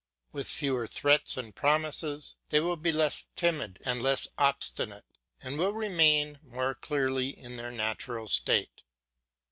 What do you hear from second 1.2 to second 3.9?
and promises, they will be less timid